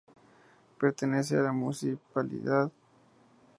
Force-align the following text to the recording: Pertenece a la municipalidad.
Pertenece 0.79 1.37
a 1.37 1.41
la 1.43 1.51
municipalidad. 1.53 2.71